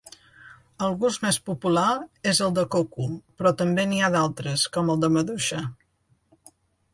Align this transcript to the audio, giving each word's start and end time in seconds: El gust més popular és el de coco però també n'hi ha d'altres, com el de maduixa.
El 0.85 0.95
gust 1.01 1.19
més 1.25 1.37
popular 1.49 1.89
és 2.31 2.41
el 2.45 2.55
de 2.59 2.63
coco 2.77 3.05
però 3.11 3.53
també 3.61 3.85
n'hi 3.93 4.01
ha 4.07 4.11
d'altres, 4.17 4.65
com 4.79 4.91
el 4.95 5.05
de 5.05 5.13
maduixa. 5.19 5.63